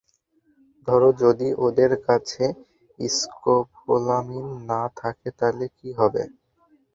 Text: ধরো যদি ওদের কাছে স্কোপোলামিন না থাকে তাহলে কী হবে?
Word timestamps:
ধরো 0.87 1.09
যদি 1.21 1.47
ওদের 1.65 1.91
কাছে 2.07 2.43
স্কোপোলামিন 2.99 4.47
না 4.69 4.81
থাকে 4.99 5.29
তাহলে 5.39 5.65
কী 5.77 5.89
হবে? 5.99 6.23